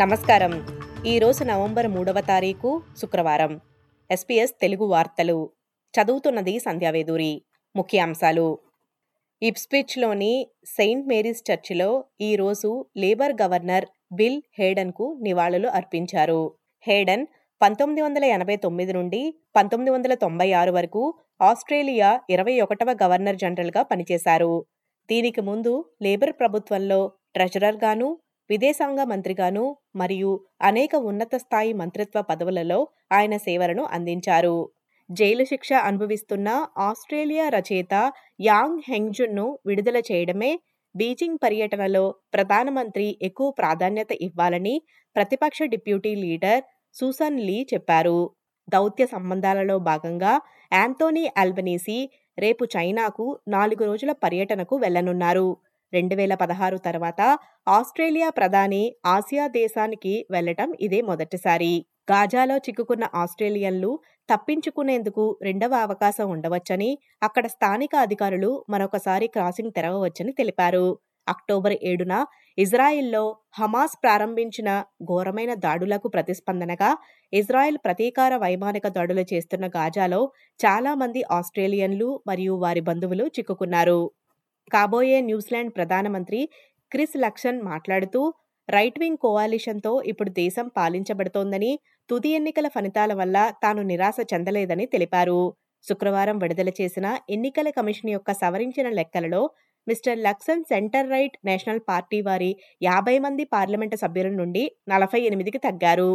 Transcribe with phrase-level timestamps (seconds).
[0.00, 0.66] నమస్కారం.
[1.06, 3.60] ఈరోజు నవంబర్ మూడవ తారీఖు శుక్రవారం.
[4.10, 5.50] ఎస్పీఎస్ తెలుగు వార్తలు.
[5.94, 7.42] చదువుతున్నది సంధ్యావేదూరి
[7.76, 8.58] ముఖ్యాంశాలు.
[9.42, 16.54] ఇప్స్పిచ్లోని సెయింట్ మేరీస్ చర్చిలో ఈరోజు లేబర్ గవర్నర్ బిల్ హేడన్కు నివాళులు అర్పించారు.
[16.86, 17.26] హేడన్
[17.62, 23.82] పంతొమ్మిది వందల ఎనభై తొమ్మిది నుండి పంతొమ్మిది వందల తొంభై ఆరు వరకు ఆస్ట్రేలియా ఇరవై ఒకటవ గవర్నర్ జనరల్గా
[23.82, 24.64] పనిచేశారు.
[25.10, 28.18] దీనికి ముందు లేబర్ ప్రభుత్వంలో ట్రెజరర్గాను
[28.50, 29.64] విదేశాంగ మంత్రిగాను
[29.96, 32.78] మరియు అనేక ఉన్నత స్థాయి మంత్రిత్వ పదవులలో
[33.12, 34.56] ఆయన సేవలను అందించారు.
[35.10, 36.48] జైలు శిక్ష అనుభవిస్తున్న
[36.78, 37.94] ఆస్ట్రేలియా రచయిత
[38.40, 40.52] యాంగ్ హెంగ్జున్ను విడుదల చేయడమే
[40.94, 44.74] బీజింగ్ పర్యటనలో ప్రధానమంత్రి ఎక్కువ ప్రాధాన్యత ఇవ్వాలని
[45.16, 46.60] ప్రతిపక్ష డిప్యూటీ లీడర్
[46.96, 48.18] సూసన్ లీ చెప్పారు.
[48.68, 50.32] దౌత్య సంబంధాలలో భాగంగా
[50.72, 51.98] యాంతోనీ అల్బనీసీ
[52.38, 55.48] రేపు చైనాకు నాలుగు రోజుల పర్యటనకు వెళ్ళనున్నారు
[55.94, 57.20] రెండు వేల పదహారు తర్వాత
[57.68, 61.72] ఆస్ట్రేలియా ప్రధాని ఆసియా దేశానికి వెళ్ళటం ఇదే మొదటిసారి.
[62.10, 63.90] గాజాలో చిక్కుకున్న ఆస్ట్రేలియన్లు
[64.28, 66.90] తప్పించుకునేందుకు రెండవ అవకాశం ఉండవచ్చని
[67.22, 70.86] అక్కడ స్థానిక అధికారులు మరొకసారి క్రాసింగ్ తెరవవచ్చని తెలిపారు.
[71.26, 72.14] అక్టోబర్ ఏడున
[72.58, 73.22] ఇజ్రాయిల్లో
[73.58, 74.70] హమాస్ ప్రారంభించిన
[75.04, 76.90] ఘోరమైన దాడులకు ప్రతిస్పందనగా
[77.32, 80.20] ఇజ్రాయెల్ ప్రతీకార వైమానిక దాడులు చేస్తున్న గాజాలో
[80.60, 84.00] చాలా మంది ఆస్ట్రేలియన్లు మరియు వారి బంధువులు చిక్కుకున్నారు.
[84.72, 86.40] కాబోయే న్యూజిలాండ్ ప్రధానమంత్రి
[86.92, 88.20] క్రిస్ లక్షన్ మాట్లాడుతూ
[88.68, 91.72] రైట్ వింగ్ కోవాలిషన్తో ఇప్పుడు దేశం పాలించబడుతోందని
[92.10, 95.40] తుది ఎన్నికల ఫలితాల వల్ల తాను నిరాశ చెందలేదని తెలిపారు.
[95.84, 99.42] శుక్రవారం విడుదల చేసిన ఎన్నికల కమిషన్ యొక్క సవరించిన లెక్కలలో
[99.86, 102.50] Mr Luxon centre right National Party వారి
[102.82, 106.12] యాభై మంది పార్లమెంటు సభ్యుల నుండి నలభై ఎనిమిదికి తగ్గారు.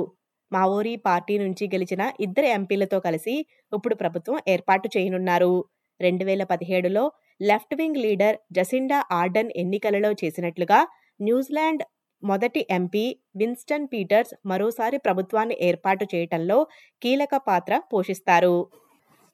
[0.51, 3.35] మావోరీ పార్టీ నుంచి గెలిచిన ఇద్దరు ఎంపీలతో కలిసి
[3.73, 5.53] ఇప్పుడు ప్రభుత్వం ఏర్పాటు చేయనున్నారు.
[5.99, 7.03] రెండు వేల పదిహేడులో
[7.41, 10.79] left wing leader Jacinda Ardern ఎన్నికలలో చేసినట్లుగా
[11.21, 11.83] న్యూజిలాండ్
[12.23, 13.03] మొదటి ఎంపీ
[13.35, 16.67] విన్స్టన్ పీటర్స్ మరోసారి ప్రభుత్వాన్ని ఏర్పాటు చేయటంలో
[17.01, 18.55] కీలక పాత్ర పోషిస్తారు.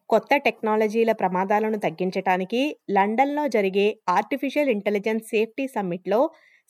[0.10, 2.62] కొత్త టెక్నాలజీల ప్రమాదాలను తగ్గించడానికి
[2.92, 6.20] లండన్లో జరిగే ఆర్టిఫిషియల్ ఇంటెలిజెన్స్ సేఫ్టీ సమ్మిట్లో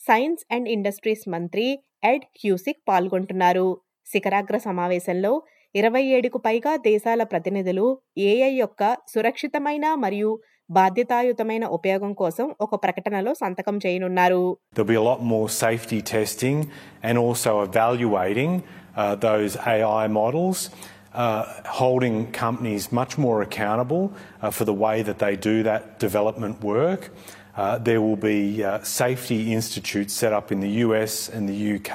[0.00, 1.66] సైన్స్ అండ్ ఇండస్ట్రీస్ మంత్రి
[2.04, 3.68] ఎడ్ హ్యూసిక్ పాల్గొంటున్నారు.
[4.12, 5.42] శిఖరాగ్ర సమావేశంలో
[5.74, 7.86] ఇరవై ఏడుకు పైగా దేశాల ప్రతినిధులు
[8.28, 8.82] ఏఐ యొక్క
[9.12, 10.30] సురక్షితమైన మరియు
[10.70, 14.40] బాధ్యతాయుతమైన ఉపయోగం కోసం ఒక ప్రకటనలో సంతకం చేయనున్నారు
[14.74, 16.58] There'll be a lot more safety testing
[17.06, 18.52] and also evaluating
[18.96, 20.58] uh, those AI models,
[21.14, 21.42] uh,
[21.80, 27.02] holding companies much more accountable uh, for the way that they do that development work.
[27.56, 28.72] Uh, there will be uh,
[29.02, 31.94] safety institutes set up in the US and the UK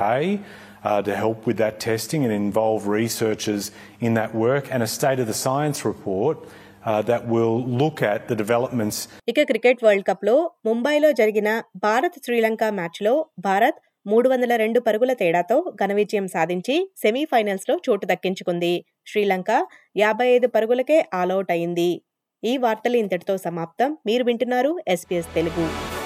[0.83, 3.71] uh, to help with that testing and involve researchers
[4.01, 6.37] in that work, and a state of the science report
[6.85, 9.07] uh, that will look at the developments.
[9.27, 15.73] ఇక cricket world కప్లో ముంబైలో జరిగిన భారత్ శ్రీలంక మ్యాచ్లో భారత్ మూడు వందల రెండు పరుగుల తేడాతో
[15.75, 18.85] ఘన విజయం సాధించి సెమీఫైనల్స్లో చోటు దక్కించుకుంది.
[19.07, 19.67] శ్రీలంక
[19.97, 22.01] యాభై ఐదు పరుగులకే ఆల్అవుట్ అయింది.
[22.43, 23.97] ఈ వార్తలు ఇంతటితో సమాప్తం.
[24.05, 26.00] మీరు వింటున్నారు ఎస్పీఎస్ తెలుగు.